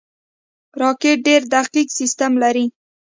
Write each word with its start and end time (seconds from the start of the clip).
راکټ 0.81 1.17
ډېر 1.27 1.41
دقیق 1.53 1.87
سیستم 1.99 2.31
لري 2.43 2.65